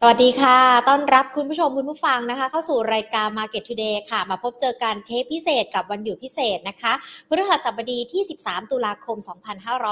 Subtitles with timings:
[0.00, 0.58] สวัสดีค่ะ
[0.88, 6.92] ต้อนรับคุณผู้ชมคุณผู้ฟังนะคะ เข้าสู่รายการ Market Today ค่ะ มาพบเจอกันเทปพิเศษกับวันหยุดพิเศษนะคะ
[7.28, 9.16] พฤหัสบดีที่ 13 ตุลาคม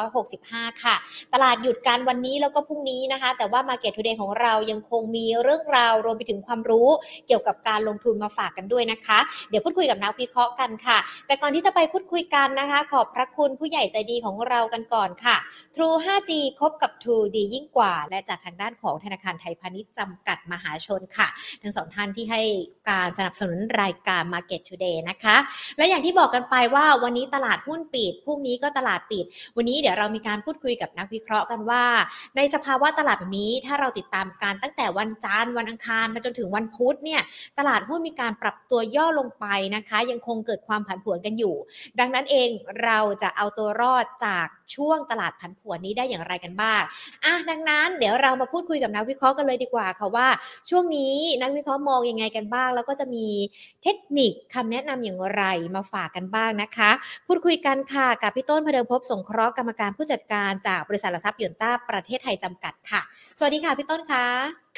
[0.04, 0.94] 2565 ค่ะ
[1.34, 6.88] ตลาดหยุดการวันนี้แล้วก็พรุ่งนี้นะคะ แต่ว่า Market Today ของเรายังคงมีเรื่องราวรวมไปถึงความรู้
[7.26, 9.18] เกี่ยวกับการลงทุนมาฝากกันด้วยนะคะ
[9.50, 15.36] เดี๋ยวพูดคุยกับนักวิเคราะห์กันค่ะ แต่ก่อนที่จะไปพูดคุยกันนะคะ ขอบพระคุณผู้ใหญ่ใจดีของเรากันก่อนค่ะ
[15.74, 21.28] True 5G คบกับ True ดียิ่งกว่า และจากทางด้านของธนาคารไทยพาณิชย์จำกัดมหาชนค่ะ
[21.62, 22.42] ทั้งสองท่านที่ให้
[22.90, 25.36] การสนับสนุนรายการ Market Today นะคะ
[25.76, 29.24] และอย่างที่บอกกันไปว่าวันนี้ตลาดหุ้นปิดพรุ่งนี้ก็ตลาดปิด
[29.56, 31.84] วันนี้เดี๋ยวเรามีการพูดคุยกับนักวิเคราะห์กันว่า
[32.36, 37.20] ในสภาวะตลาดแบบนี้ถ้าเราติดตามการตั้งแต่วันจันทร์วันอังคารมาจนถึงวันพุธเนี่ย
[37.58, 39.46] ตลาดหุ้นมีการปรับตัวย่อลงไป
[39.76, 41.54] นะคะ ยังคงเกิดความผันผวนกันอยู่
[42.00, 42.48] ดังนั้นเอง
[42.84, 46.82] เราจะเอาตัวรอดจากช่วงตลาดผันผวนนี้ได้อย่างไรกันบ้าง
[47.24, 50.28] อะดังนั้นเดี๋ยวเรามาพูดคุยกับนักวิเคราะห์กันเลยดีกว่าค่ะว่า
[50.70, 53.26] ช่วงนี้นักวิเคราะห์มองยังไงกันบ้าง แล้วก็จะมี
[53.82, 56.90] เทคนิคคำแนะนำอย่างไรมาฝากกันบ้างนะคะ
[57.26, 63.00] พูดคุยกันค่ะกับพี่ต้นพเดิมพบสงเคราะห์กรรมการผู้จัดการจากบริษัทหลักทรัพย์หยวนต้าประเทศไทยจำกัดค่ะ
[63.38, 64.24] สวัสดีค่ะพี่ต้นคะ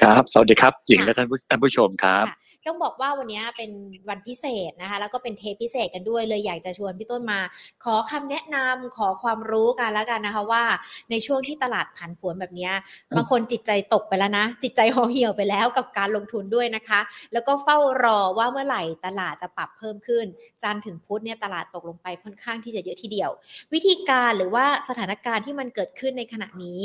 [0.01, 3.71] ครับ สวัสดีครับหญิงและท่านผู้ท่านผู้ชมครับค่ะ ต้องบอกว่าวันนี้เป็น
[4.09, 7.39] วันพิเศษนะคะ แล้วก็เป็นเทปพิเศษกันด้วยเลยอยากจะชวนพี่ต้นมา
[7.83, 10.63] ขอคำแนะนำขอความรู้กันแล้วกันนะคะว่า
[11.11, 12.69] ในช่วงที่ตลาดผันผวนแบบนี้
[13.15, 16.99] บางคนจิตใจตกไปแล้วนะ จิตใจห่อเหี่ยวไปแล้วกับการลงทุนด้วยนะคะ
[17.33, 20.25] แล้วก็เฝ้ารอว่าเมื่อไหร่ตลาดจะปรับเพิ่มขึ้น
[20.63, 23.29] จันทร์ถึงพุธเนี่ยตลาดตกลงไปค่อนข้างที่จะเยอะทีเดียว
[23.73, 26.81] วิธีการหรือว่าสถานการณ์ที่มันเกิดขึ้นในขณะนี้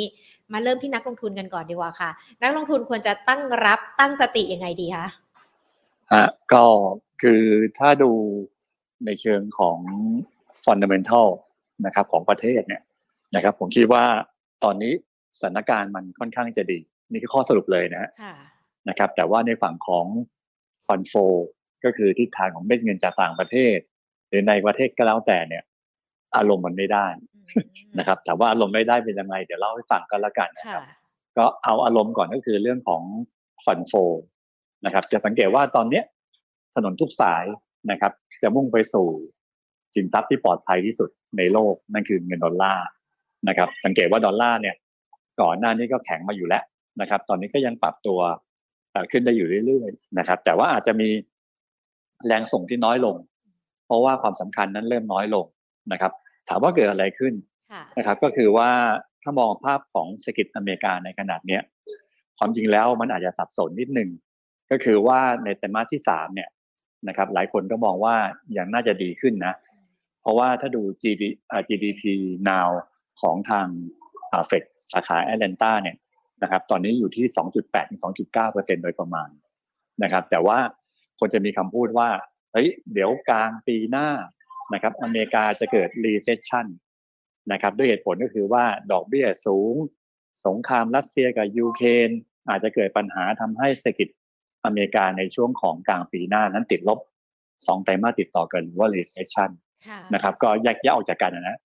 [0.52, 2.10] มาเริ่มที่นักลงทุนกันก่อนดีกว่าค่ะ
[2.42, 5.27] นักลงทุนควรจะตั้งรับตั้งสติยังไงดีคะ
[6.14, 6.64] ฮะก็
[7.22, 7.42] คือ
[7.78, 8.10] ถ้าดู
[9.04, 9.78] ในเชิงของ
[10.64, 11.28] fundamental
[11.86, 12.82] นะครับของประเทศเนี่ย
[13.34, 14.04] นะครับ ผมคิดว่า
[14.64, 14.92] ตอนนี้
[15.40, 16.78] สถานการณ์มันค่อนข้างจะดี
[17.10, 18.34] นี่คือข้อสรุปเลยนะฮะค่ะ
[18.88, 20.06] นะครับ แต่ว่าในฝั่งของ
[20.86, 21.34] fund flow
[21.84, 23.78] ก็คือทิศทางของเม็ดเงินจากต่างประเทศ
[24.28, 25.62] หรือในประเทศก็แล้วแต่เนี่ย
[26.36, 27.06] อารมณ์มันไม่ได้
[27.98, 30.84] นะครับ แต่ว่าอารมณ์ไม่ได้เป็นยังไงเดี๋ยวเล่าให้ฟังกันละกันนะคค่ะรับ
[31.36, 33.02] ก็เอาอารมณ์ก่อนก็คือเรื่องของ
[33.64, 33.92] ฟันโฟ
[34.84, 36.04] นะครับ จะสังเกตว่าตอนเนี้ย
[36.74, 37.44] ถนนทุกสาย
[37.90, 38.12] นะครับ
[38.42, 39.06] จะมุ่งไปสู่
[39.94, 42.86] สินทรัพย์ที่ปลอดภัยที่สุดในโลกนั่นคือเงินดอลลาร์
[43.48, 44.74] นะครับ สังเกตว่าดอลลาร์เนี่ย
[45.40, 46.62] ก่อนหน้านี้ก็แข็งมาอยู่แล้ว
[47.00, 48.18] นะครับ ตอนนี้ก็ยังปรับตัว
[48.92, 51.08] เอ่อขึ้นได้อยู่เรื่อยๆนะครับ แต่ว่าอาจจะมี
[52.26, 53.16] แรงส่งที่น้อยลง
[53.86, 55.46] เพราะว่าความสำคัญนั้นเริ่มน้อยลง
[55.92, 56.12] นะครับ
[56.48, 57.34] ถามว่าเกิดอะไรขึ้น
[57.72, 58.70] ค่ะนะครับ ก็คือว่า
[59.22, 61.62] ถ้ามองภาพของเศรษฐกิจอเมริกาในขนาดเนี้ย
[62.38, 64.08] ความจริงแล้วมันอาจจะสับสนนิดนึง
[64.70, 66.50] ก็คือว่าในไตรมาสที่สามเนี่ย
[67.08, 68.16] นะครับหลายคนก็มองว่า
[68.56, 69.54] ยังน่าจะดีขึ้นนะ
[70.22, 71.22] เพราะว่าถ้าดู GDP,
[71.68, 72.02] GDP
[72.48, 72.68] now
[73.20, 73.66] ของทาง
[74.46, 75.96] เฟดสาขาแอตแลนตาเนี่ย
[76.42, 77.26] นะครับตอนนี้อยู่ที่
[77.58, 79.28] 2.8ถึง2.9 โดยประมาณ
[80.02, 80.58] นะครับแต่ว่า
[81.20, 82.10] คนจะมีคำพูดว่า
[82.52, 84.08] เฮ้ยเดี๋ยวกลางปีหน้า
[84.74, 86.66] นะครับอเมริกาจะเกิด recession
[87.52, 89.74] นะครับด้วยเหตุผลก็คือว่าดอกเบี้ยสูง
[90.46, 92.10] สงครามรัสเซียกับยูเครน
[92.48, 94.08] อาจจะเกิดปัญหาทำให้เศรษฐกิจ
[94.68, 96.98] อเมริกาในช่วงของกลางปีหน้านั้นติดลบ
[97.66, 99.50] สองไตรมาสติดต่อกันหรือว่า recession
[99.86, 101.58] ค่ะนะครับก็แยกแยกออกจากกันนะ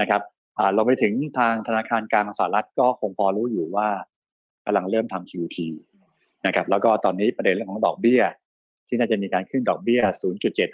[0.00, 0.22] นะครับ
[0.58, 3.88] อ่าเราไปถึงทางธนาคารกลางสหรัฐก็คงพอรู้อยู่ว่า
[4.66, 5.58] กำลังเริ่มทำ QT
[6.46, 8.22] นะครับแล้วก็ตอนนี้ประเด็นเรื่องของดอกเบี้ย
[8.88, 10.00] ที่น่าจะมีการขึ้นดอกเบี้ย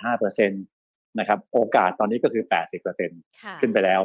[0.02, 2.44] 0.75%นะครับโอกาสตอนนี้ก็คือ
[2.92, 4.02] 80%ค่ะขึ้นไปแล้ว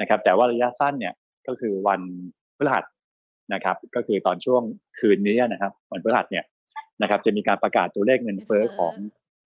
[0.00, 1.14] นะครับแต่ว่าระยะสั้นเนี่ย
[1.46, 2.00] ก็คือวัน
[2.56, 2.84] พฤหัส
[3.54, 4.62] นะครับก็คือตอนช่วง
[4.98, 6.44] คืนนี้นะครับวันพฤหัสเนี่ย
[7.02, 8.94] นะครับจะมีการประกาศตัวเลขเงินเฟ้อของ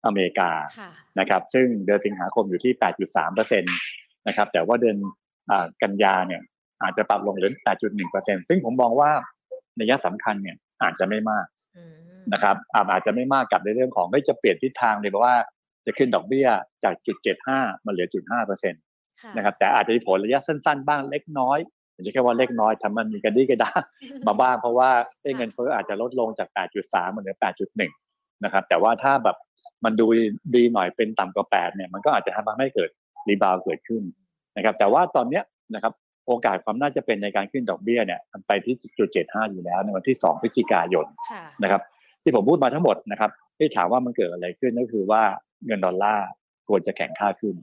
[0.07, 2.73] อเมริกาค่ะนะครับซึ่งเดือนสิงหาคมอยู่ที่
[3.05, 3.69] 8.3เปอร์เซ็นต
[4.29, 4.97] นะครับแต่ว่าเดือน
[5.51, 6.43] อ่ากันยาเนี่ย
[6.83, 9.11] อาจจะปรับลงเหลือ 8.1เปอร์เซ็นซึ่งผมมองว่า
[9.77, 11.47] ในยะสำคัญเนี่ยอาจจะไม่มาก
[11.77, 15.37] อืมนะครับอาอาจจะไม่มากกับในเรื่องของเฮ้ยจะเปลี่ยนทิศทางเลยเพราะว่า
[15.87, 16.49] จะขึ้นดอกเบี้ย
[16.85, 17.17] จากจุด
[17.53, 18.79] 75มาเหลือจุด5เปอร์เซ็นต
[19.23, 21.59] ค่ะนะครับแต่อาจจะมีผลระยะสั้นๆ บ้างเล็กน้อย
[22.01, 23.71] ผมจะแค่ว่าเล็กน้อยทำมันมีกระดิกระดา
[24.27, 24.91] มาบ้างเพราะว่า
[25.23, 26.49] เอ้ยเงินเฟ้ออาจจะลดลงจาก
[26.83, 27.37] 8.3มาเหลือ
[27.89, 29.37] 8.1 นะครับ แต่ว่าถ้าแบบ
[29.85, 30.07] มันดู
[30.55, 32.91] ดีหน่อยเป็นต่ำกว่า 8 เนี่ย มันก็อาจจะทำให้เกิด
[33.29, 34.03] rebound เกิดขึ้น
[34.57, 35.45] นะครับ แต่ว่าตอนเนี้ย
[35.75, 35.93] นะครับ
[36.27, 41.83] โอกาสความน่าจะเป็นในการขึ้นดอกเบี้ยเนี่ยมันไปที่จุด75อยู่แล้วในวันที่2พฤศจิกายนค่ะนะครับ
[42.23, 45.23] ที่ผมพูดมาทั้งหมดนะครับที่ถามว่ามันเกิดอะไรขึ้นก็คือว่า
[45.67, 46.29] เงินดอลลาร์
[46.69, 47.55] ควรจะแข็งค่าขึ้น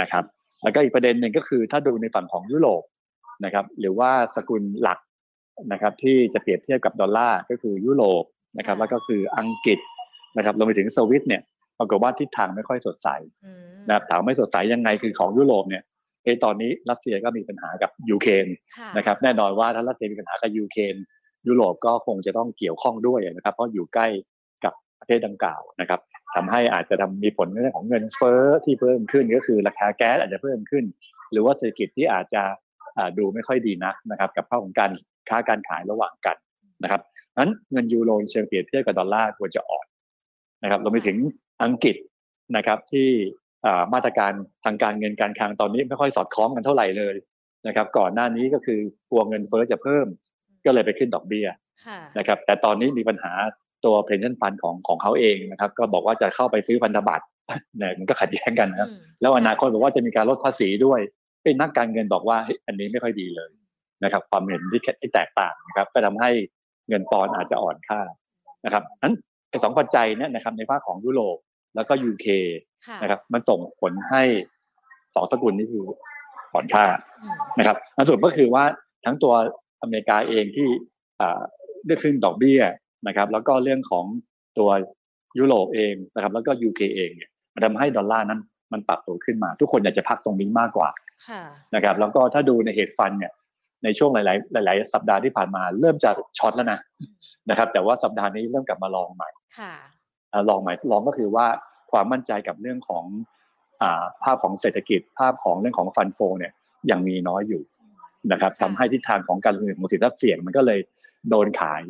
[0.00, 0.24] นะครับ
[0.62, 2.82] แล้วก็อีกประเด็นหนึ่งก็คือถ้าดูในฝั่งของยุโรป
[3.44, 4.98] นะครับหรือว่าสกุลหลัก
[5.72, 8.24] นะครับที่จะเปรียบเทียบกับดอลลาร์ก็คือยุโรป
[8.58, 9.78] นะครับแล้วก็คืออังกฤษ
[10.36, 11.42] นะครับรวมไปถึงสวิตเนี่ย
[11.78, 13.08] ปรากฏว่าทิศทางไม่ค่อยสดใส
[13.44, 15.82] อืมนะครับถามว่าไม่สดใสยังไงคือของยุโรปเนี่ย
[16.24, 18.46] เอยตอนนี้รัสเซียก็มีปัญหากับยูเครน
[18.76, 20.94] ค่ะนะครับแน่นอนว่าถ้ารัสเซียมีปัญหากับยูเครน
[21.46, 24.06] ยุโรปก็คงจะต้องเกี่ยวข้องด้วยนะครับเพราะอยู่ใกล้
[24.64, 26.00] กับประเทศดังกล่าวนะครับ
[26.34, 30.84] ทำให้อาจจะทำมีผลในเรื่องของเงินเฟ้อที่เพิ่มขึ้นก็คือราคาแก๊สอาจจะเพิ่มขึ้น
[31.32, 32.42] หรือว่าเศรษฐกิจที่อาจจะ
[33.18, 34.90] ดูไม่ค่อยดีนักนะครับกับภาพของการ
[35.28, 36.36] ค้าการขายระหว่างกัน
[36.82, 37.00] นะครับ
[37.38, 39.86] นั้นเงินยูโรเชิงเปรียบเทียบกับดอลลาร์ควรจะอ่อน
[40.62, 41.16] นะครับเราไปถึง
[41.62, 41.96] อังกฤษ
[42.56, 43.08] นะครับที่
[43.94, 44.32] มาตรการ
[44.64, 47.14] ทางการเงินการคลังตอนนี้ไม่ค่อยสอดคล้องกันเท่าไหร่เลย
[47.66, 48.78] นะครับก่อนหน้านี้ก็คือ
[49.10, 50.06] กลัวเงินเฟ้อจะเพิ่ม
[50.66, 51.46] ก็เลยไปขึ้นดอกเบี้ย
[52.18, 53.32] นะครับแต่ตอนนี้มีปัญหา
[53.84, 57.24] ตัว pension fund ของของเขาเองนะครับ ก็บอกว่าจะเข้าไปซื้อพันธบัตร
[57.78, 58.90] เนี่ยมันก็ขัดแย้งกันนะครับ
[59.20, 61.00] แล้วอนาคตบอกว่าจะมีการลดภาษีด้วย
[61.44, 63.50] เป็นนักการเงินบอกว่าอันนี้ไม่ค่อยดีเลย
[64.04, 66.30] นะครับ ความเห็นที่ที่แตกต่างนะครับ ก็ทำให้
[66.88, 68.00] เงินปอนด์อาจจะอ่อนค่า
[68.64, 69.14] นะครับนั้น
[69.50, 71.36] ไอ้สองปัจจัยเนี่ยนะครับในภาคของยุโรป
[71.76, 72.26] แล้วก็ UK
[73.02, 74.22] นะครับ มันส่งผลให้
[75.14, 75.84] สองสกุลนี้คือ
[76.52, 76.84] อ่อนค่า
[77.58, 77.76] นะครับ
[78.06, 78.64] สรุปก็คือว่า
[79.04, 79.34] ทั้งตัว
[79.82, 80.68] อเมริกาเองที่
[81.84, 82.60] เลือกขึ้นดอกเบี้ย
[83.06, 84.04] นะครับ แล้วก็เรื่องของ
[84.58, 84.70] ตัว
[85.38, 88.40] ยุโรปเองนะครับ แล้วก็ UK เองเนี่ยมันทำให้ดอลลาร์นั้น
[88.72, 90.88] มันปรับตัวขึ้นมา ทุกคนอยากจะพักตรงนี้มากกว่า
[91.74, 93.32] นะครับแล้วก็ถ้าดูในเหตุฟันเนี่ย
[93.84, 96.78] ในช่วงหลาย ๆ หลาย ๆ สัปดาห์ที่ผ่านมาเริ่มจะช็อตแล้วนะ
[97.50, 99.30] นะครับ แต่ว่าสัปดาห์นี้เริ่มกลับมาลองใหม่
[100.48, 101.46] ลองใหม่ลองก็คือว่า
[101.90, 103.04] ความมั่นใจกับเรื่องของ
[104.22, 106.52] ภาพของเศรษฐกิจภาพของเรื่องของฟันโฟเนี่ย
[106.90, 107.62] ยังมีน้อยอยู่
[108.32, 110.80] นะครับทำให้ทิศทางของการลงทุนของสินทรัพย์เสี่ยงมันก็เลย
[111.30, 111.82] โดนขาย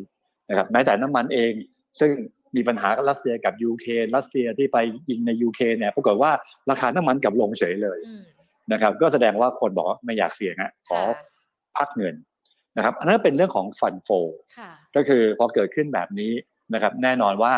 [0.49, 1.51] นะครับแม้แต่น้ำมันเอง
[1.99, 2.11] ซึ่ง
[2.55, 4.77] มีปัญหากับรัสเซียกับยูเครนรัสเซียที่ไป
[5.09, 6.31] ยิงในยูเครนเนี่ยปรากฏว่า
[6.69, 7.99] ราคาน้ำมันกลับลงเฉยเลย
[8.73, 10.99] นะครับ ก็แสดงว่าคนบอกว่าไม่อยากเสี่ยงฮะขอ
[11.77, 12.15] พักเงิน
[12.77, 14.09] นะครับอันนั้นเป็นเรื่องของฟันโฟ
[14.95, 16.31] ก็คือพอเกิดขึ้นแบบนี้
[16.73, 17.53] นะครับ แน่นอนว่า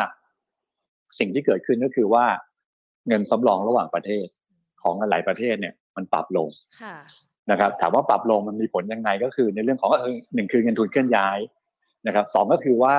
[1.20, 2.26] สิ่งที่เกิดขึ้นก็คือว่า
[3.08, 4.26] เงินสำรองระหว่างประเทศ
[4.84, 6.48] ของหลายประเทศเนี่ย มันปรับลง
[7.52, 9.92] นะครับ ถามว่าปรับลงมันมีผลยังไงก็คือในเรื่องของ
[10.36, 11.38] หนึ่งคือเงินทุนเคลื่อนย้าย
[12.08, 12.96] นะครับสองก็คือว่า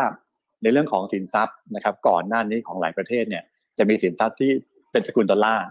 [0.62, 3.42] ในเรื่องของสินทรัพย์นะครับ ก่อนหน้านี้ของหลายประเทศเนี่ย
[3.78, 4.50] จะมีสินทรัพย์ที่
[4.92, 5.66] เป็นสกุลดอลลาร์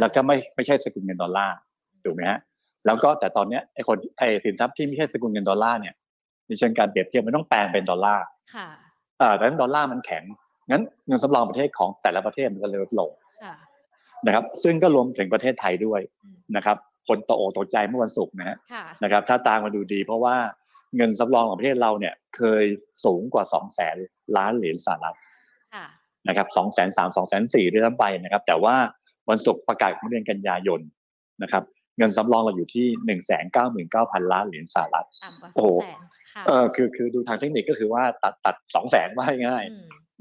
[0.00, 1.56] แล้วก็ไม่ไม่ใช่สกุลเงินดอลลาร์
[2.04, 2.38] ถูกไหมฮะ
[2.86, 5.94] แล้วก็แต่ตอนเนี้ยไอ้คนไอ้สินทรัพย์ที่ไม่ใช่สกุลเงินดอลลาร์เนี่ย
[6.46, 8.24] ในเชิงการเปรียบเทียบมันต้องแปลงเป็นดอลลาร์
[8.54, 8.68] ค่ะ
[9.20, 10.24] อ่าแต่ดอลลาร์มันแข็ง
[10.70, 13.10] งั้นเงินสำรองประเทศของแต่ละประเทศมันก็ลดลง
[14.26, 16.00] นะครับ ซึ่งก็รวมถึงประเทศไทยด้วย
[16.56, 16.76] นะครับ
[17.08, 18.56] คนโตโอตใจเมื่อวันศุกร์นะฮะ
[19.02, 20.36] นะครับ ถ้าตามมาดูดี เพราะว่า
[20.96, 22.64] เงินสำรองของประเทศเราเนี่ย เคย
[23.04, 23.96] สูงกว่าสองแสน
[24.36, 25.16] ล้านเหรียญสหรัฐ
[26.28, 28.76] นะครับสองแสนสามสองแสนสี่ด้วยซ้ำไปนะครับ แต่ว่า
[29.30, 30.80] วันศุกร์ประกาศของเดือนกันยายน
[31.42, 31.64] นะครับ
[31.98, 35.06] เงินสำรองเราอยู่ที่หนึ่งแสนเก้าหมื่นเก้าพันล้านเหรียญสหรัฐ
[35.54, 35.68] โอ้โห
[36.46, 39.64] เออคือคือดูทางเทคนิคก็คือว่าตัดตัดสองแสนว่าง่าย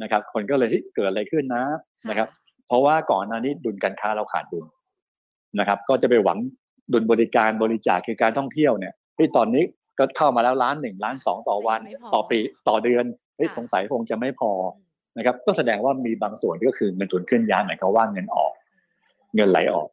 [0.01, 1.63] นะครับ คนก็เลยเกิดอะไรขึ้นนะ
[2.09, 2.27] นะครับ
[2.67, 4.65] เพราะว่าก่อนหน้านี้ดุลการค้าเราขาดดุล
[5.59, 6.37] นะครับ ก็จะไปหวัง
[6.93, 9.63] ดุลบริการบริจาคคือการท่องเที่ยวเนี่ยที่ตอนนี้
[9.99, 11.79] ก็เข้ามาแล้วล้านหนึ่งล้านสองต่อวัน
[12.13, 12.39] ต่อปี
[12.69, 13.05] ต่อเดือน
[13.35, 14.51] เฮ้ยสงสัยคงจะไม่พอ
[15.17, 18.53] นะครับก็แสดงว่ามีบางส่วนก็คือเงินทุนขึ้นย้ายหมายความว่าเงินออก
[19.35, 19.87] เงินไหลออก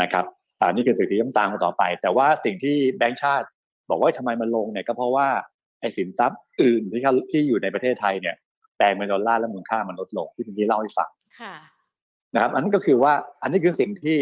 [0.00, 0.24] นะครับ
[0.60, 3.46] อ่านี่คือสิ่งที่ต้องตามกันต่อไป แต่ว่าสิ่งที่แบงก์ชาติ
[3.90, 5.28] บอกว่าทำไมมันลงเนี่ยก็เพราะว่า
[5.80, 7.00] ไอ้สินทรัพย์อื่นที่
[7.30, 8.36] ที่อยู่ในประเทศไทยเนี่ย
[8.76, 11.10] แปลงเป็นดอลลาร์แล้วมูลค่ามันลดลงที่พี่เล่าให้ฟัง
[12.34, 13.12] นะครับอันนั้นก็คือว่า
[13.42, 14.16] อันนี้คือสิ่งที่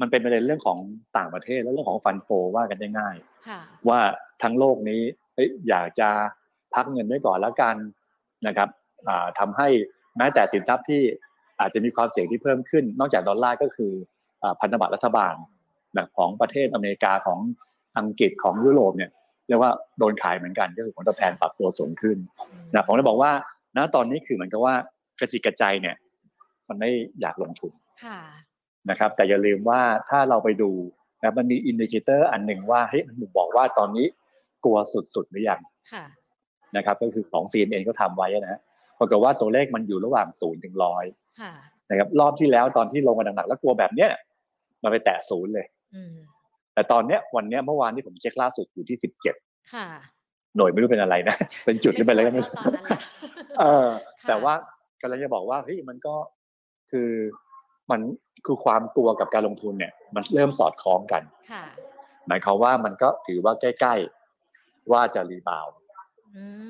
[0.00, 0.78] มันเป็นประเด็นเรื่องของ
[1.16, 3.16] ต่างประเทศและเรื่องของฟันโฟว่ากันได้ง่าย
[3.88, 4.00] ว่า
[4.42, 5.00] ทั้งโลกนี้
[5.68, 6.10] อยากจะ
[6.74, 7.76] พักเงินไว้ก่อนแล้วกัน
[8.46, 8.68] นะครับ
[9.38, 9.68] ทำให้
[10.16, 11.02] แม้แต่สินทรัพย์ที่
[11.60, 13.92] อาจจะมีความเสี่ยงที่เพิ่มขึ้น นอกจากดอลลาร์ก็คือ
[14.60, 15.34] พันธบัตรรัฐบาล
[16.16, 17.40] ของประเทศอเมริกาของ
[17.98, 19.10] อังกฤษของยุโรปเนี่ย
[19.48, 22.18] เรียกว่าโดนขายเหมือนกันก็คือผลตอบแทนปรับตัวสูงขึ้น
[22.72, 23.32] นะผมเลยบอกว่า
[23.76, 24.74] ณตอนนี้คือเหมือนกับว่า
[25.20, 25.96] กระจิกกระใจเนี่ย
[26.68, 26.90] มันไม่
[27.20, 27.72] อยากลงทุน
[28.90, 30.70] นะครับแต่อย่าลืมว่าถ้าเราไปดู
[31.22, 34.06] นะมันมี indicator อันหนึ่งว่าเฮ้ยมันบอกว่าตอนนี้
[34.64, 34.76] กลัว
[35.14, 35.60] สุดๆหรือยัง
[36.76, 38.60] นะครับก็คือของ CNN ก็ทำไว้นะฮะ
[38.98, 41.04] ปรากฏว่าตัวเลขมันอยู่ระหว่างศูนย์ถึงร้อย
[41.90, 44.10] นะครับรอบที่แล้วตอนที่ลงมาหนักๆแล้วกลัวแบบเนี้ย
[44.82, 45.66] มันไปแตะศูนย์เลย
[46.74, 49.34] แต่ตอนเนี้ยวันเนี้ยเมื่อวานที่ผมเช็คล่าสุดอยู่ที่สิบเจ็ด
[50.56, 52.54] หน่วยไม่รู้เป็นอะไรนะ เป็นจุดที่เป็นอะไรก็ไม่รู้
[53.60, 53.88] เออ
[54.28, 54.54] แต่ว่า
[55.00, 56.14] กำลังจะบอกว่าเฮ้ยมันก็
[56.90, 57.10] คือ
[57.90, 58.00] มัน
[58.46, 61.22] คือความกลัวกับการลงทุนเนี่ย มันเริ่มสอดคล้องกัน
[62.26, 65.66] หมายความว่ามันก็ถือว่าใกล้ๆว่าจะรีบาว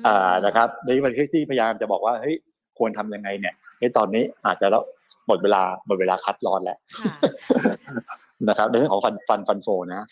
[0.07, 2.35] อ่านะครับนี่มันที่พยายามจะบอกว่าเฮ้ย
[2.77, 4.83] ควรทำยังไงเนี่ยเฮ้ยตอนนี้อาจจะแล้ว
[5.27, 6.77] หมดเวลาหมดเวลาคัดร้อนแล้ว
[8.49, 10.03] นะครับในเรื่องของฟันฟันฟันโฟนะ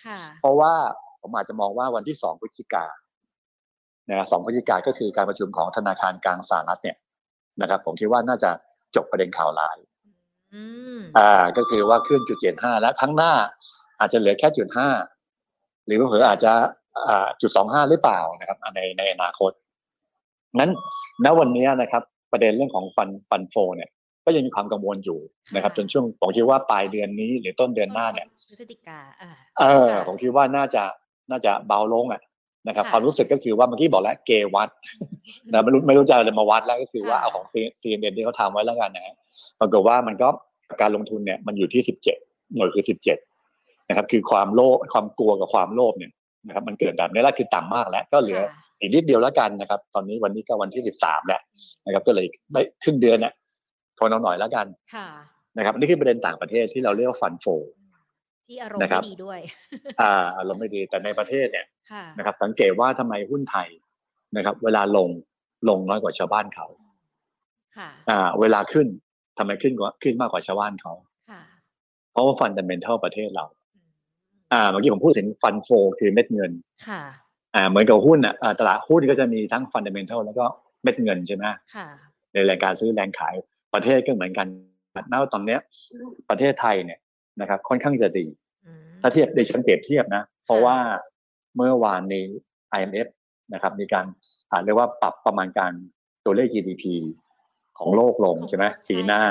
[0.41, 0.73] เพราะว่า
[1.21, 2.85] ผมอาจจะมองว่าวันที่สองพฤศจิกา
[4.09, 6.97] นะสองพฤศจิกาก็คือการประชุมของธนาคารกลางสหรัฐเนี่ย
[7.61, 8.51] นะครับ ผมคิดว่าน่าจะ
[8.95, 9.77] จบประเด็นข่าวร้าย
[11.17, 13.33] อ่า ก็คือว่าขึ้นจุดเจ็ดห้าแล้วครั้งหน้า
[13.99, 14.89] อาจจะเหลือแค่จุดห้า
[15.85, 16.53] หรือเผื่ออาจจะ
[17.07, 19.51] อ่าจุดสองห้าหรือเปล่านะครับ ในในอนาคต
[20.59, 20.71] นั้น
[21.25, 23.89] ณวันนี้นะครับ ประเด็นเรื่องของฟันฟันโฟเนี่ย
[24.25, 25.19] ก็ยังมีความกังวลอยู่
[25.55, 30.83] นะครับ จนช่วงผมคิดว่าปลายเดือนนี้ หรือต้นเดือนหน้าเนี่ยพฤศจิกาอ่าเออค่ะผมคิดว่าน่าจะ
[31.31, 32.21] น่าจะเบาลงอะ
[32.67, 34.69] นะครับค่ะความรู้สึกก็คือว่าเมื่อกี้บอกแล้วเกวัด
[35.51, 37.45] นะไม่รู้ไม่รู้จะอะไรมาวัดแล้วก็คือว่าค่ะเอาของ
[37.81, 39.15] ซีเอ็นที่เขาทำไว้แล้วกันนะ
[39.59, 40.27] ปรากฏว่ามันก็
[40.81, 42.17] การลงทุนเนี่ยมันอยู่ที่สิบเจ็ด
[42.55, 43.17] หน่วยคือสิบเจ็ด
[43.89, 46.11] นะครับ คือความโลภความกลัวกับความโลภเนี่ย
[46.47, 51.41] นะครับมันเกิดแบบนี้แล้วคือต่ำมากแล้ว ก็เหลือค่ะอีกนิดเดียวแล้วกันนะครับ ตอนนี้วันนี้ก็วันที่สิบสามแล้ว
[51.85, 53.33] นะครับ ก็เลยได้ครึ่งเดือนเนี่ย
[53.97, 54.65] ทนเอาหน่อยแล้วกัน
[54.95, 55.07] ค่ะ
[55.57, 57.45] นะครับนี่คือประเด็นต่างประเทศที่เราเรียกว่าฟันโฟ
[58.47, 59.39] ที่อารมณ์นะครับไม่ดีด้วย
[60.01, 63.67] อ่าอารมณ์ไม่ดีแต่ในประเทศเนี่ยค่ะนะครับ สังเกตว่าทำไมหุ้นไทย
[64.35, 65.09] นะครับ เวลาลง
[65.69, 66.67] ลงน้อยกว่าชาวบ้านเขา
[67.77, 68.87] ค่ะอ่า เวลาขึ้น
[69.37, 70.93] ทำไมขึ้นกว่าขึ้นมากกว่าชาวบ้านเขา
[71.29, 71.41] ค่ะ
[72.11, 73.45] เพราะว่า fundamental ประเทศเรา
[73.75, 73.89] อืม
[74.53, 75.69] อ่าเมื่อกี้ผมพูดถึง fund flow
[75.99, 76.51] คือเม็ดเงิน
[76.87, 77.01] ค่ะ
[77.55, 80.45] อ่าเหมือนกับหุ้นอะอ่าตลาดหุ้นก็จะมีทั้ง fundamental แล้วก็
[80.83, 81.45] เม็ดเงินใช่ไหม
[81.75, 81.87] ค่ะ
[82.33, 83.35] ในรายการซื้อแรงขาย
[83.73, 84.47] ประเทศก็เหมือนกัน
[85.11, 85.59] ณตอนเนี้ย
[86.29, 86.99] ประเทศไทยเนี่ย
[87.41, 88.25] นะครับ ค่อนข้างจะดี
[88.65, 90.77] อืมถ้าเทียบในเชิงเปรียบเทียบนะ เพราะว่า
[91.55, 92.25] เมื่อวานนี้
[92.77, 93.07] IMF
[93.53, 94.05] นะครับ มีการ
[94.51, 95.71] อ่าเรียกว่าปรับประมาณการ
[96.25, 96.85] ตัวเลข GDP
[97.77, 99.23] ของโลกลงของใช่ไหมโลกปีหน้า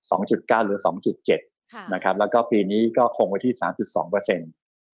[0.00, 0.78] 2.9 หรือ
[1.26, 4.44] 2.7ค่ะนะครับ แล้วก็ปีนี้ก็คงไว้ที่ 3.2เปอร์เซ็นต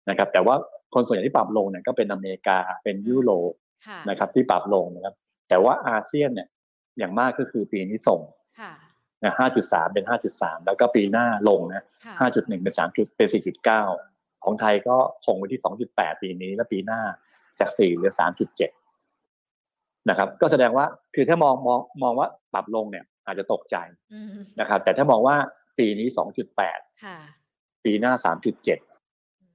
[0.09, 0.55] นะครับ แต่ว่า
[0.93, 3.51] คนส่วนใหญ่ที่ปรับลงเนี่ยก็เป็นอเมริกาเป็นยุโรป
[3.87, 5.15] ค่ะนะครับที่ปรับลงนะครับ
[5.49, 6.47] แต่ว่าอาเซียนเนี่ย
[6.97, 8.21] อย่างมากก็คือปีนี้ส่ง
[8.59, 8.71] ค่ะ
[9.23, 13.27] นะ5.3 เป็น 5.3 แล้วก็ปีหน้าลงนะค่ะ5.1 เป็น3จุดเป็น
[13.87, 15.61] 4.9 ของไทยก็คงไว้ที่
[15.91, 17.01] 2.8 ปีนี้ แล้วปีหน้า
[17.59, 18.13] จาก 4 เหลือ
[18.89, 20.85] 3.7 นะครับ ก็แสดงว่า
[21.15, 23.75] คือถ้ามองมองมองว่าปรับลงเนี่ย อาจจะตกใจ
[24.13, 25.35] อืมนะครับ แต่ถ้ามองว่า
[25.79, 26.07] ปีนี้
[26.55, 27.17] 2.8ค่ะ
[27.85, 28.13] ปีหน้า
[28.45, 28.65] 3.7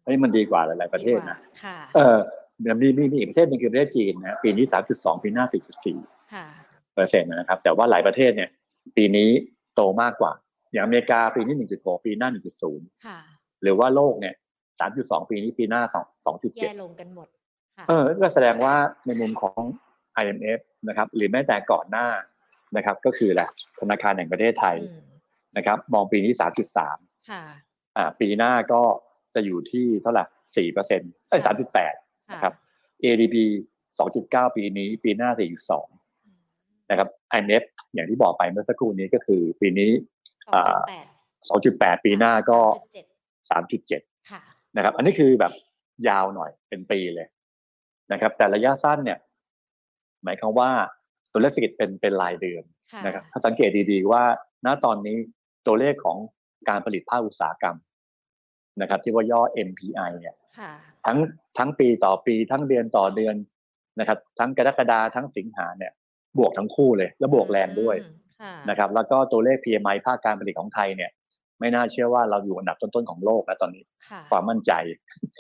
[0.05, 2.19] เฮ้ยมันดีกว่าหลาย ๆ ประเทศนะค่ะเออ
[2.63, 5.45] เดี๋ยวมีมีมีอีกประเทศหนึงคือประเทศจีนนะ ปีนี้ 3.2 ปีหน้า
[5.89, 6.47] 4.4ค่ะ
[6.95, 8.51] เปอร์เซ็นต์นะครับ แต่ว่าหลายประเทศเนี่ย
[8.97, 9.31] ปีนี้
[9.77, 10.33] โตมากกว่า
[10.73, 12.29] อย่างอเมริกาปีนี้ 1.6 ปีหน้า
[12.69, 13.19] 1.0ค่ะ
[13.63, 14.35] หรือว่าโลกเนี่ย
[14.83, 15.95] 3.2 ปีนี้ปีหน้า2
[16.57, 17.29] แย่2.7ลงกันหมด
[17.77, 18.75] ค่ะเออก็แสดงว่า
[19.07, 19.61] ในมุมของ
[20.23, 22.09] IMF นะครับ หรือแม้แต่ก่อนหน้า
[22.77, 23.49] นะครับ ก็คือแหละ
[23.81, 25.05] ธนาคารแห่งประเทศไทยอืม
[25.57, 26.33] นะครับ มองปีนี้
[26.81, 27.43] 3.3 ค่ะ
[27.97, 28.83] อ่าปีหน้าก็
[29.35, 30.25] จะอยู่ที่เท่าไหร่
[30.71, 31.43] 4เปอร์เซ็นต์เอ้ย
[31.87, 32.55] 3.8 นะครับ
[33.05, 33.37] ADP
[33.97, 35.96] 2.9 ปีนี้ ปีหน้า 4.2
[36.91, 37.65] นะครับ IMF
[37.95, 39.91] อย่างที่บอกไปเมื่อสักครู่นี้ก็คือปีนี้
[41.49, 42.59] สองจุดแปด2.8 ปีหน้าก็
[43.51, 44.43] สามจุดเจ็ด3.7ค่ะ
[44.77, 45.53] นะครับ อันนี้คือแบบ
[46.09, 47.27] ยาวหน่อยเป็นปีเลย
[48.13, 49.19] นะครับ แต่ระยะสั้นเนี่ย
[50.25, 50.71] หมายความว่า
[51.33, 52.63] ตัวเลขเศรษฐกิจเป็นเป็นรายเดือน
[52.93, 54.25] ค่ะนะครับ ถ้าสังเกตดีๆว่า
[54.67, 55.17] ณตอนนี้
[55.67, 56.19] ตัวเลขของ
[56.69, 57.77] การผลิตภาคอุตสาหกรรม
[58.81, 60.73] นะครับ ที่ว่าย่อ MPI เนี่ยค่ะ
[61.07, 61.19] ทั้ง
[61.59, 63.37] ทั้งปีต่อปีทั้งเดือนต่อเดือน
[64.01, 65.93] นะครับ ทั้งกรกฎาทั้งสิงหาเนี่ย
[66.39, 71.11] บวกทั้งคู่เลย แล้วบวกแรงด้วยอืมค่ะนะครับ แล้วก็ตัวเลข PMI ภาคการผลิตของไทยเนี่ย
[71.61, 74.73] ไม่น่าเชื่อว่าเราอยู่อันดับต้นๆของโลกนะตอนนี้ค่ะความมั่นใจ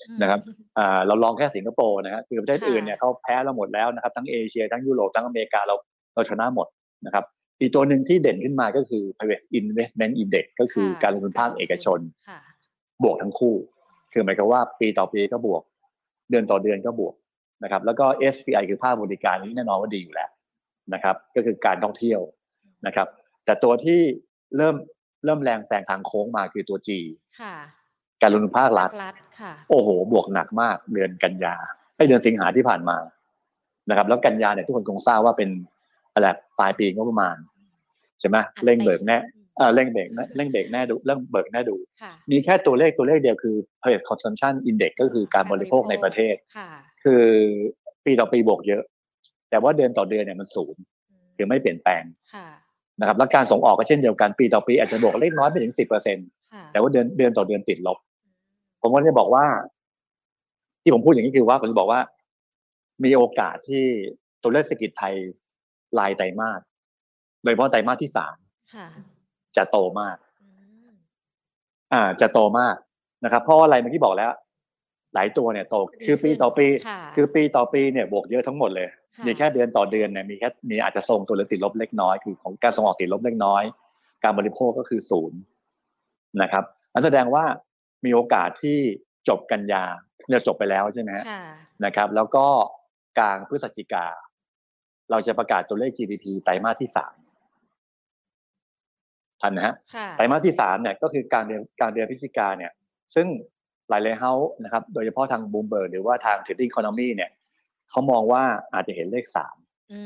[0.08, 0.40] อืมนะครับ
[0.78, 5.74] อ่าเราลองแค่สิงคโปร์นะครับคือประเทศค่ะอื่นเนี่ยเขาแพ้เราหมดแล้วนะครับ ทั้งเอเชียทั้งยุโรปทั้งอเมริกาเรา
[6.14, 6.66] เราชนะหมด
[7.06, 7.24] นะครับ
[7.60, 11.98] อีกตัวหนึ่งที่เด่นขึ้นมาก็คือ private investment index ก็คือค่ะการลงทุนภาคเอกชน
[12.28, 12.38] ค่ะ
[13.04, 13.54] บวกทั้งคู่
[14.12, 15.62] คือหมายความว่าปีต่อปีก็บวก
[16.30, 17.14] เดือนต่อเดือนก็บวก
[17.62, 20.30] นะครับ แล้วก็ SPI คือภาคบริการนี้แน่นอนว่าดีอยู่แล้ว
[20.95, 22.21] นะครับก็คือการท่องเที่ยว
[22.87, 23.09] นะครับ
[23.45, 24.00] แต่ตัวที่
[24.57, 24.76] เริ่ม
[25.25, 26.88] เริ่มแรงแซงทางโค้งมาคือตัว G
[27.40, 27.55] ค่ะ
[28.23, 31.57] การลงทุนภาครัฐรัฐค่ะโอ้โห บวกหนักมากเดือนกันยา
[31.97, 32.97] ไอเดือนสิงหาที่ผ่านมา
[33.90, 35.50] นะครับ แล้วกันยาเนี่ยทุกคนคงทราบว่าเป็น
[36.12, 36.26] อะไร
[36.59, 37.37] ปลายปีงบประมาณ
[38.21, 39.19] ใช่ไหมเร่งเบิกแน่
[39.57, 46.69] เออเร่งเบิกแน่เร่งเบิกแน่ดูเร่งเบิกแน่ดูค่ะมีแค่ตัวเลขตัวเลขเดียวคือ private consumption index ก็คือการบริโภคในประเทศค่ะ
[47.05, 47.25] คือ
[48.05, 48.83] ปีต่อปีบวกเยอะ
[49.50, 50.82] แต่ว่าเดือนต่อเดือนเนี่ยมันศูนย์
[51.36, 52.02] คือไม่เปลี่ยนแปลง
[52.34, 52.48] ค่ะ
[53.00, 56.18] นะครับแล้วการส่งออกก็เช่นเดียวกันปีต่อปีอาจจะบวกเล็กน้อยไปถึงสิบเปอร์เซ็น
[56.52, 57.98] ค่ะแต่ว่าเดือนเดือนต่อเดือนติดลบ
[58.80, 59.44] ผมก็จะบอกว่า
[60.82, 62.00] ที่ผมพูดอย่างนี้คือว่าผมจะบอกว่า
[63.04, 63.84] มีโอกาสที่
[64.42, 65.14] ตัวเลขเศรษฐกิจไทย
[65.98, 66.60] รายไตรมาส
[67.42, 68.36] โดยเฉพาะไตรมาสที่สาม
[68.74, 68.88] ค่ะ
[69.56, 70.48] จะโตมากอื
[70.88, 70.90] ม
[71.92, 72.76] อ่า จะโตมาก
[73.24, 74.30] นะครับ เพราะว่าอะไรเมื่อกี้บอกแล้ว
[75.14, 75.75] หลายตัวเนี่ยโต
[76.06, 83.62] คือปีต่อปีค่ะคือปีต่อปีเนี่ยบวกเยอะทั้งหมดเลยค่ะมีแค่เดือนต่อเดือนเนี่ยมีแค่มีอาจจะทรงตัวหรือติดลบเล็กน้อยคือของการส่งออกติดลบเล็กน้อย
[84.25, 85.38] การบริโภคก็คือศูนย์
[86.42, 87.44] นะครับนั่นแสดงว่า
[88.04, 88.78] มีโอกาสที่
[89.28, 89.84] จบกันยา
[90.28, 91.42] เนี่ยจบไปแล้วใช่ไหมฮะค่ะ
[91.84, 92.46] นะครับ แล้วก็
[93.18, 94.06] กลางพฤศจิกา
[95.10, 97.14] เราจะประกาศตัวเลข GDP ไตรมาสที่สาม
[99.40, 102.72] ทันนะฮะค่ะไตรมาสที่สามเนี่ยก็คือกลางเดือนกลางเดือนพฤศจิกาเนี่ย
[103.14, 103.26] ซึ่ง
[103.88, 107.31] หลายๆ house นะครับโดยเฉพาะทางบูมเบิร์หรือว่าทาง Trading Economics เนี่ย
[107.90, 109.57] เขามองว่าอาจจะเห็นเลขสาม
[109.93, 110.00] อื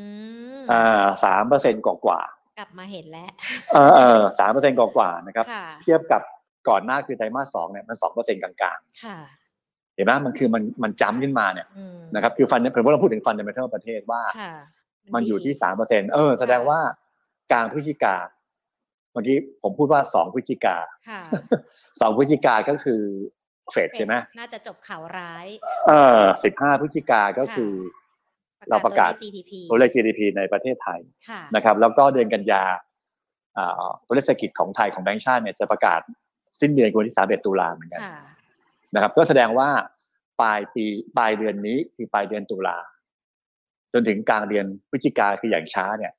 [0.61, 2.21] มอ่าสามเปอร์เซ็นต์กว่า
[2.59, 6.23] กลับมาเห็นแล้วๆเออเออสามเปอร์เซ็นต์กว่าๆนะครับค่ะเทียบกับ
[6.69, 14.55] ก่อนหน้าคือไตรมาสสองเนี่ยมันสองเปอร์เซ็นต์กลางค่ะๆเห็นไหมมันคือมันมันจ้ำขึ้นมาเนี่ยอืมนะครับคือ fund ผมว่าเราพูดถึง fund ในประเทศประเทศว่าค่ะ
[15.15, 16.79] มันอยู่ที่ดีสามเปอร์เซ็นเออแสดงว่า
[17.53, 18.17] กลางพฤศจิกา
[19.13, 20.77] เมื่อกี้ผมพูดว่าสองพฤศจิกา
[21.09, 21.23] ค่ะ
[22.01, 23.03] สองพฤศจิกาก็คือ
[23.73, 25.47] เฟดใช่ไหมน่าจะจบข่าวร้าย
[25.87, 27.73] เออสิบห้าพฤศจิกาก็คือ
[28.71, 32.65] เราประกาศตัวเลข GDP ตัวเลข GDP ในประเทศไทยค่ะนะครับ แล้วก็เดือนกันยา
[33.59, 36.00] อ่าตัวเลขเศรษฐกิจของไทยของแบงก์ชาติเนี่ยจะประกาศ
[36.61, 38.19] สิ้นเดือนวันที่สามเอ็ดตุลาเหมือนกันค่ะ
[38.95, 39.69] นะครับ ก็แสดงว่า
[40.41, 40.85] ปลายปี
[41.17, 42.79] ปลายเดือนนี้คือปลายเดือนตุลา
[43.93, 46.12] จนถึงกลางเดือนพฤศจิกาคืออย่างช้าเนี่ย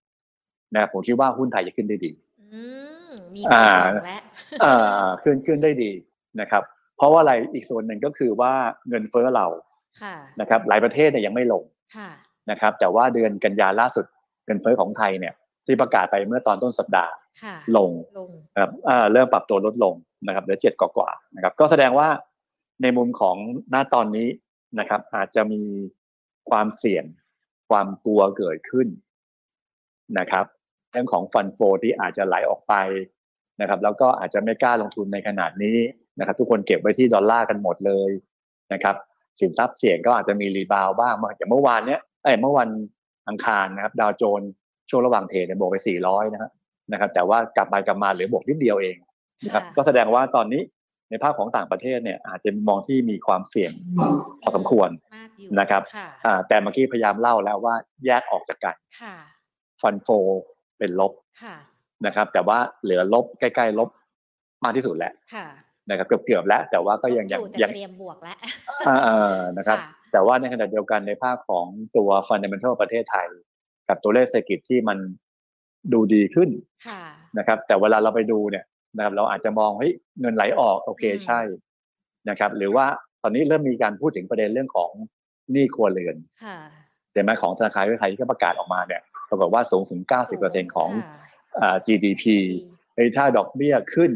[0.73, 2.11] นะครับผมคิดว่าหุ้นไทยจะขึ้นได้ดี
[2.53, 2.61] อื
[3.09, 4.21] มมีอ่าความหวังแล้ว
[4.61, 5.91] เอ่อขึ้นขึ้นได้ดี
[6.41, 6.63] นะครับ
[7.01, 8.53] เพราะว่าอะไรอีกส่วนหนึ่งก็คือว่า
[8.89, 9.47] เงินเฟ้อเรา
[10.01, 11.63] ค่ะนะครับ หลายประเทศเนี่ยยังไม่ลง
[11.95, 12.09] ค่ะ
[12.51, 14.05] นะครับ แต่ว่าเดือนกันยาล่าสุด
[14.45, 15.33] เงินเฟ้อของไทยเนี่ย
[15.65, 19.95] ที่ประกาศไปเมื่อตอนต้นสัปดาห์ค่ะลงลงนะครับเอ่อเริ่มปรับตัวลดลง
[20.27, 22.07] นะครับเหลือเจ็ดกว่าๆนะครับ ก็แสดงว่า
[22.81, 23.35] ในมุมของ
[23.71, 24.27] หน้าตอนนี้
[24.79, 25.61] นะครับ อาจจะมี
[26.49, 27.05] ความเสี่ยง
[27.69, 28.87] ความกลัวเกิดขึ้น
[30.19, 30.45] นะครับ
[30.91, 32.73] เรื่องของ fund flow ที่อาจจะไหลออกไป
[33.61, 35.77] นะครับ แล้วก็อาจจะไม่กล้าลงทุนในขณะนี้
[36.21, 38.11] นะครับทุกคนเก็บไว้ที่ดอลลาร์กันหมดเลย
[38.73, 38.95] นะครับ
[39.41, 42.69] สินทรัพย์เสี่ยงก็อาจจะมี rebound บ้างอย่างเมื่อวานเนี้ยเอ้ยเมื่อวัน
[43.27, 44.51] อังคารนะครับดาวโจนส์
[44.89, 46.51] ช่วงระหว่าง trade เนี่ยบวกไป 400 นะครับ
[46.91, 48.95] นะครับแต่ว่ากลับไปกลับมาเหลือบวกนิดเดียวเอง
[49.45, 50.61] นะครับค่ะก็แสดงว่าตอนนี้
[51.09, 53.71] ในภาพของต่างประเทศเนี่ยอาจจะมองที่มีความเสี่ยง
[54.41, 57.75] พอสมควรมากอยู่นะครับค่ะอ่าแต่เมื่อกี้พยายามเล่าแล้วว่า
[58.05, 59.15] แยกออกจากกันค่ะ
[59.81, 60.07] ฟันโฟ
[60.77, 61.13] เป็นลบ
[61.43, 61.55] ค่ะ
[62.05, 63.89] นะครับ แต่ว่าเหลือลบใกล้ ๆ ลบ
[64.63, 65.47] มากที่สุดแหละค่ะ
[65.91, 68.37] นะครับเกือบๆแล้วแต่ว่าก็ยังลยังบแต่ยังเตรียมบวกแล้ว
[68.87, 71.65] อ่าเออนะครับค่ะแต่ว่าในขณะเดียวกันในภาคของ
[71.97, 73.27] ตัว fundamental ประเทศไทย
[73.89, 74.97] กับตัวเลขเศรษฐกิจที่มัน
[75.93, 76.49] ดูดีขึ้น
[76.87, 77.01] ค่ะ
[77.37, 78.65] นะครับ แต่เวลาเราไปดูเนี่ย
[78.97, 81.39] นะครับ เราอาจจะมองเฮ้ยเงินไหลออกโอเคอืมใช่
[82.29, 82.85] นะครับ หรือว่า
[83.23, 84.91] ตอนนี้เริ่มมีการพูดถึงประเด็นเรื่องของ
[85.51, 86.57] หนี้ครัวเรือนค่ะ
[87.13, 90.01] เห็นไหมของธนาคารไทยที่ก็ประกาศออกมาเนี่ยปรากฏว่าสูงถึง
[90.39, 91.17] 90%ของค่ะ
[91.59, 92.23] อ่า GDP
[92.95, 94.11] เฮ้ยถ้าดอกเบี้ยขึ้น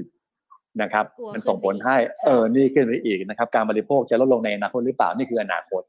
[0.81, 5.81] นะครับกลัวมันส่งผลขึ้นไปอีกให้ค่ะเออนี่ขึ้นไปอีกนะครับ การบริโภคจะลดลงในอนาคตหรือเปล่านี่คืออนาคต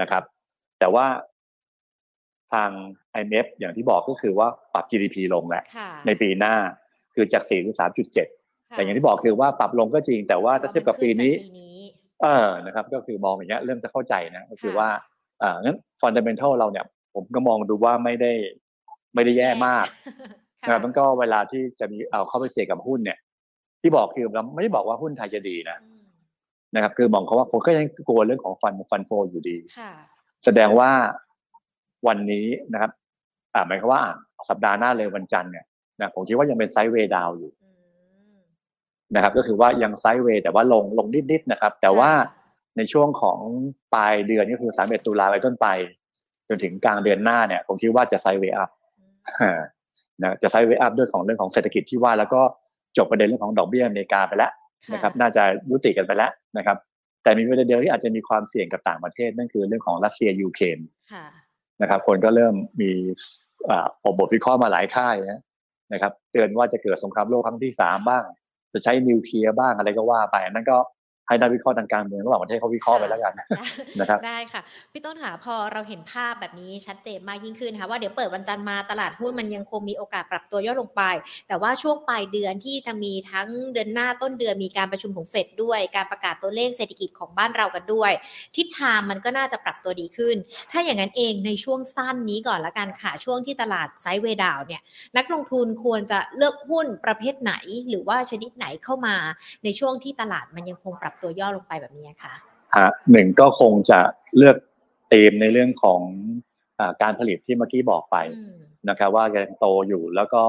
[0.00, 0.22] นะครับ
[0.80, 1.06] แต่ว่า
[2.52, 2.70] ทาง
[3.18, 6.54] IMF อย่างที่บอกก็คือว่าปรับ GDP ลงแหละค่ะในปีหน้า
[7.14, 8.18] คือจาก4ถึง3.7
[8.70, 11.78] ค่ะแต่อย่างที่บอกคือว่าปรับลงก็จริง แต่ว่าถ้าเทียบกับปีนี้ขึ้จากปีนี้
[12.22, 14.88] เออนะครับ ก็คือมองอย่างเงี้ยเริ่มจะเข้าใจนะก็คือค่ะว่า
[15.42, 16.84] อ่างั้น fundamental เราเนี่ย
[17.14, 18.32] ผมก็มองดูว่าไม่ได้
[19.14, 19.86] ไม่ได้แย่มาก
[20.62, 23.18] ค่ะนะครับมันก็เวลาที่จะมีเอาเข้าไปเสี่ยงกับหุ้นเนี่ย
[23.80, 26.02] ที่บอกคือเราไม่ได้บอกว่าหุ้นไทยจะดีนะอืม
[26.74, 29.92] นะครับ คือมองเขาว่าคนก็ยังกลัวเรื่องของ fund fund flow อยู่ดีค่ะ
[30.44, 30.90] แสดงว่า
[32.06, 32.90] วันนี้นะครับ
[33.54, 34.14] อ่าหมายความว่าอะ
[34.48, 35.64] สัปดาห์หน้าเลยวันจันทร์เนี่ย
[36.00, 37.70] นะผมคิดว่ายังเป็น sideway down อยู่อื
[38.38, 38.40] ม
[39.14, 42.10] นะครับ ก็คือว่ายัง sideway แต่ว่าลงลงนิดๆนะครับ แต่ว่า
[42.76, 43.38] ในช่วงของ
[43.94, 45.66] ปลายเดือนก็คือ31ตุลาไปต้นไป
[46.48, 48.70] จนถึงกลางเดือนหน้าเนี่ยผมคิดว่าจะ sideway up
[49.40, 49.60] อืม
[50.22, 52.42] นะจะ sideway up ด้วยของเรื่องของเศรษฐกิจที่ว่าแล้วก็
[52.96, 54.52] จบประเด็นเรื่องของดอกเบี้ยอเมริกาไปแล้ว
[54.92, 56.76] นะครับน่าจะยุติกันไปแล้วนะครับ
[57.22, 60.78] แต่มีประเด็นเดียวที่อาจจะมีความเสี่ยงกับต่างประเทศ นั่นคือเรื่องของรัสเซียยูเครน
[61.12, 61.26] ค่ะ
[61.82, 62.90] นะครับคนก็เริ่มมี
[63.68, 65.40] อ่าออกบทวิเคราะห์มาหลายค่ายนะ
[65.92, 68.24] นะครับเตือนว่าจะเกิดสงครามโลกครั้งที่สามบ้าง
[68.72, 70.78] จะใช้นิวเคลียร์บ้างอะไรก็ว่าไปอันนั่นก็
[71.30, 73.34] ให้นักวิเคราะห์ทางการเมืองระหว่างประเทศเขาวิเคราะห์ไปแล้วกัน
[74.00, 74.62] นะครับได้ค่ะ
[74.92, 81.02] พี่ต้นค่ะพอเราเห็นภาพแบบนี้ชัดเจนมากยิ่งขึ้นค่ะว่าเดี๋ยวเปิดวันจันทร์มาตลาดหุ้นมันยังคงมีโอกาสปรับตัวย่อลงไป
[81.48, 88.12] แต่ว่าช่วงปลายเดือนที่จะมีทั้งเดือนหน้าต้นเดือนมีการประชุมของเฟดด้วย การประกาศตัวเลขเศรษฐกิจของบ้านเรากันด้วย
[88.56, 90.36] ทิศทางมันก็น่าจะปรับตัวดีขึ้น
[90.72, 94.82] ถ้าอย่างนั้นเองในช่วงสั้นนี้ก่อนละกันค่ะช่วงที่ตลาดไซด์เวย์ดาวน์เนี่ย
[95.16, 97.52] นักลงทุนควรจะเลือกหุ้นประเภทไหน
[97.88, 99.16] หรือว่าชนิดไหนเข้ามา
[99.64, 102.34] ในช่วงที่ตลาดมันยังคงปรับตัวย่อลงไปแบบนี้ค่ะ
[102.76, 104.00] ฮะหนึ่งก็คงจะ
[104.36, 104.56] เลือก
[105.12, 106.00] ธีมในเรื่องของ
[106.78, 108.56] อาการผลิตที่เมื่อกี้บอกไปอืม
[108.88, 110.42] นะครับว่ายังโตอยู่แล้วก็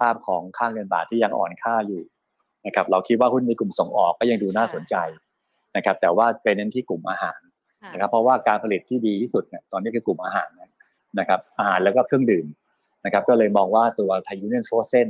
[0.00, 2.02] ภาพของค่าเงินบาทที่ยังอ่อนค่าอยู่
[2.66, 4.94] นะครับเราคิดว่าหุ้นในกลุ่มส่งออกก็ยังดูน่าสนใจ
[5.76, 7.40] นะครับแต่ว่าไปเน้นที่กลุ่มอาหาร
[7.82, 10.48] ค่ะนะครับเพราะว่าการผลิตที่ดีที่สุดเนี่ยตอนนี้คือกลุ่มอาหาร
[11.18, 12.46] นะครับอาหารแล้วก็เครื่องดื่ม
[13.04, 15.08] นะครับก็เลยมองว่าตัว Thai Union Frozen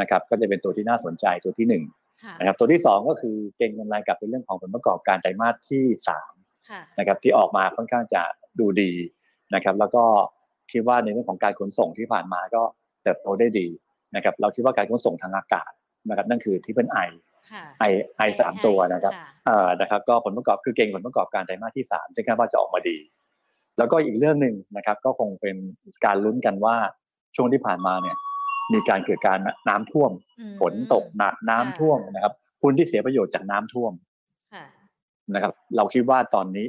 [0.00, 2.07] นะครับก็จะเป็นตัวที่น่าสนใจตัวที่หนึ่งค่ะ
[2.38, 6.32] นะครับตัวที่สองก็คือเก็งกำไรกับเป็นเรื่องของผลประกอบการไตรมาสที่สาม
[6.70, 8.22] ค่ะนะครับที่ออกมาค่อนข้างจะ
[8.60, 8.92] ดูดี
[9.54, 10.04] นะครับ แล้วก็
[10.72, 12.62] คิดว่าในเรื่องของการขนส่งที่ผ่านมาก็
[13.02, 13.68] เติบโตได้ดี
[14.16, 15.70] นะครับ เราคิดว่าการขนส่งทางอากาศ
[16.08, 16.98] นะครับ นั่นคือที่เป็นไอ
[17.50, 17.84] ค่ะไอ
[18.18, 22.98] ไอสามตัวนะครับค่ะเอ่อนะครับ ก็ผลประกอบคือเก่งผลประกอบการไตรมาสที่สามซึ่งคาดว่าจะออกมาดี
[23.78, 25.56] แล้วก็อีกเรื่องหนึ่งนะครับ ก็คงเป็น
[26.04, 26.76] การลุ้นกันว่า
[27.36, 28.16] ช่วงที่ผ่านมาเนี่ย
[28.72, 33.92] มีการเกิดการน้ำท่วมอืมฝนตกหนักน้ำท่วมนะครับหุ้นที่เสียประโยชน์จากน้ำท่วม
[34.54, 34.64] ค่ะ
[35.34, 36.66] นะครับ เราคิดว่าตอนนี้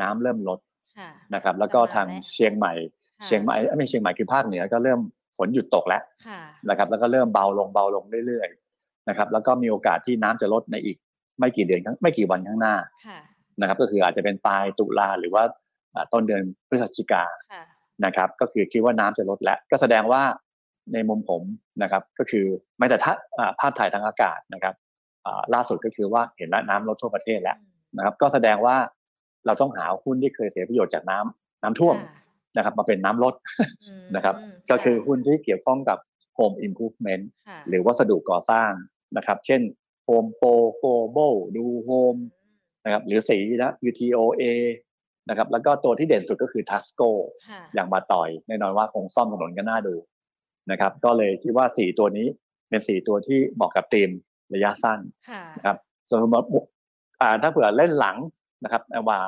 [0.00, 0.58] น้ำเริ่มลด
[0.98, 2.72] ค่ะนะครับ แล้วก็ทางจะมาแล้วเชียงใหม่
[3.18, 5.00] ค่ะเชียงใหม่ไม่ใช่เชียงใหม่คือภาคเหนือก็เริ่ม
[5.36, 10.96] ฝนหยุดตกแล้วค่ะนะครับ แล้วก็เริ่มเบาลงเบาลงเรื่อยๆนะครับ แล้วก็มีโอกาสที่น้ำจะลดในอีก
[11.38, 12.74] ไม่กี่เดือนข้างไม่กี่วันข้างหน้า
[13.06, 13.18] ค่ะ
[13.60, 15.42] นะครับ ก็คืออาจจะเป็นปลายตุลาหรือว่า
[15.94, 17.64] อ่าต้นเดือนพฤศจิกาค่ะ
[18.04, 20.22] นะครับ ก็คือคิดว่าน้ำจะลดแล้วก็แสดงว่า
[20.92, 21.42] ในมุมผม
[21.82, 22.46] นะครับก็คือ
[22.78, 24.74] ไม่แต่ถ้าอ่าภาพถ่ายทางอากาศนะครับ
[25.26, 27.56] อ่าล่าสุดก็คือว่าเห็นแล้วน้ำลดทั่วประเทศแล้ว
[27.96, 28.76] นะครับ ก็แสดงว่า
[29.46, 32.20] เราต้องหาหุ้นที่เคยเสียประโยชน์จากน้ำน้ำท่วมค่ะ
[32.56, 33.34] นะครับ มาเป็นน้ำลด
[33.88, 34.34] อืมนะครับ
[34.70, 35.98] ก็คือหุ้นที่เกี่ยวข้องกับ
[36.38, 38.70] Home Improvement ค่ะหรือวัสดุก่อสร้าง
[39.16, 39.60] นะครับ เช่น
[40.08, 42.20] Home Pro Global ดู Home
[42.84, 44.42] นะครับหรือสีนะ UTOA
[45.28, 47.10] นะครับแล้วก็ตัวที่เด่นสุดก็คือ Tasco
[47.48, 49.94] ค่ะอย่างมาต่อยแน่นอนว่าคงซ่อมถนนกันน่าดู
[50.70, 52.26] นะครับ ก็เลยคิดว่าสี่ตัวนี้
[52.68, 54.10] เป็นสี่ตัวที่เหมาะกับทีม
[54.54, 55.76] ระยะสั้นค่ะนะครับ
[56.08, 56.68] ส่วนสมมติ
[57.20, 58.16] อ่าถ้าเผื่อเล่นหลัง
[58.64, 59.20] นะครับว่า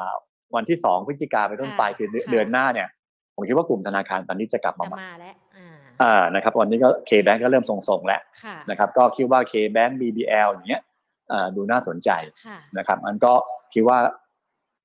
[0.54, 2.88] วันที่สองพฤศจิกาไปนต้นไปคือเดือนเดือนหน้าเนี่ย
[3.34, 10.82] ผมคิดว่ากลุ่มธนาคารตอนนี้จะกลับมาจะใหม่มาแล้วอ่าอ่านะครับวันนี้ก็ K-Bank ก็เริ่มทรงๆแล้วค่ะนะครับ ก็คิดว่า K-Bank BBL อย่างเงี้ย
[11.32, 12.10] อ่าดูน่าสนใจ
[12.46, 13.32] ค่ะนะครับ อันก็
[13.74, 13.98] คิดว่า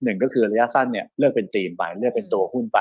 [0.03, 2.79] หนึ่งก็คือระยะสั้นเนี่ยเลือกเป็นธีมไปเลือกเป็นตัวหุ้นไป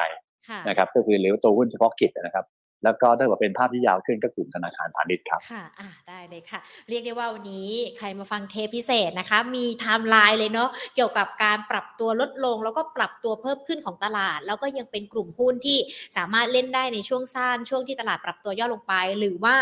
[0.49, 2.45] ค่ะนะครับ ก็คือหรือตัวหุ้นเฉพาะกิจนะครับ
[2.85, 15.79] แล้วก็ถ้าเกิดเป็นภาพที่ยาวขึ้นก็กลุ่มธนาคารพาณิชย์ครับ ค่ะอ่าได้เลยค่ะ เรียกได้ว่าวันนี้ใครมาฟังเทปพิเศษนะคะ มีไทม์ไลน์เลยเนาะเกี่ยวกับการปรับตัวลดลง แล้วก็ปรับตัวเพิ่มขึ้นของตลาด แล้วก็ยังเป็นกลุ่มหุ้นที่
[16.17, 19.55] สามารถเล่นได้ในช่วงสั้นช่วงที่ตลาดปรับตัวย่อลงไป หรือว่า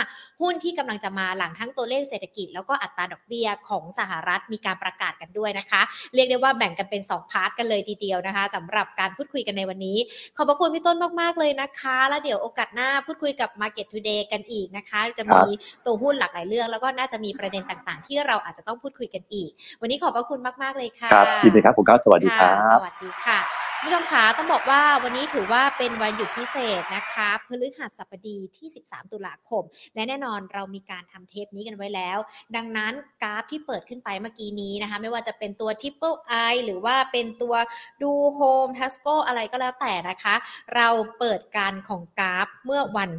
[0.43, 5.83] หุ้นที่กำลังจะมาหลังทั้งตัวเลขเศรษฐกิจ แล้วก็อัตราดอกเบี้ยของสหรัฐมีการประกาศกันด้วยนะคะ
[6.15, 9.99] เรียกได้ว่าแบ่งกันเป็นสองพาร์ทกันเลยทีเดียวนะคะสำหรับการพูดคุยกันในวันนี้
[10.37, 15.41] ขอบพระคุณพี่ต้นมากๆเลยนะคะ แล้วเดี๋ยวโอกาสหน้าพูดคุยกับ Market Today กันอีกนะคะ จะมี
[15.87, 23.41] ตัวหุ้นหลากหลายเรื่อง แล้วก็น่าจะมีประเด็นต่างๆ ที่เราอาจจะต้องพูดคุยกันอีก วันนี้ขอบพระคุณมากๆเลยค่ะครับยินดีครับผมครับสวัสดีครัค่ะบสวัสดีค่ะ
[23.81, 29.63] คุณผู้ชมคะต้องบอกว่าวันนี้ถือว่าเป็นวันหยุดพิเศษนะคะพฤหัสบดีที่ 13 ตุลาคม
[29.95, 32.19] และแน่นอนเรามีการทำเทปนี้กันไว้แล้ว
[32.57, 32.93] ดังนั้น
[33.23, 36.17] กราฟที่เปิดขึ้นไปเมื่อกี้นี้นะคะ ไม่ว่าจะเป็นตัว Triple
[36.51, 37.55] I หรือว่าเป็นตัว
[38.03, 40.35] ดูโฮมทัสโกอะไรก็แล้วแต่นะคะ
[40.77, 40.89] เรา
[41.19, 43.11] เปิดการของกราฟเมื่อวัน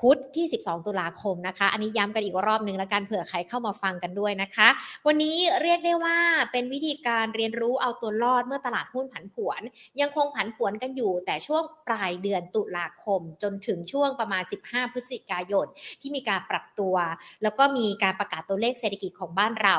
[0.00, 4.68] พุธที่ 12 ตุลาคมนะคะ อันนี้ย้ำกันอีกรอบหนึ่งแล้วกันเผื่อใครเข้ามาฟังกันด้วยนะคะ
[5.06, 6.16] วันนี้เรียกได้ว่า
[6.52, 9.60] เป็นวิธีการเรียนรู้เอาตัวรอดเมื่อตลาดหุ้นผันผวน
[10.00, 15.66] ยังคงผันผวนกันอยู่ แต่ช่วงปลายเดือนตุลาคม จนถึงช่วงประมาณ 15 พฤศจิกายน
[16.00, 16.94] ที่มีการปรับตัว
[17.42, 19.76] แล้วก็มีการประกาศตัวเลขเศรษฐกิจของบ้านเรา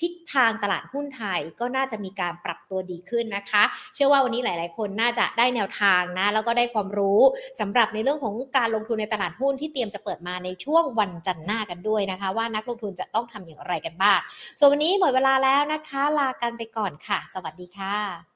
[0.00, 3.62] ทิศทางตลาดหุ้นไทยก็น่าจะมีการปรับตัวดีขึ้นนะคะ
[3.94, 7.20] เชื่อว่าวันนี้หลาย ๆ คนน่าจะได้แนวทางนะแล้วก็ได้ความรู้
[7.60, 14.18] สำหรับในเรื่องของการลงทุนในตลาดหุ้นที่เตรียมจะเปิดมาในช่วงวันจันทร์หน้ากันด้วยนะคะ ว่านักลงทุนจะต้องทำอย่างไรกันบ้าง
[14.58, 18.33] ส่วนวันนี้หมดเวลาแล้วนะคะ ลากันไปก่อนค่ะ สวัสดีค่ะ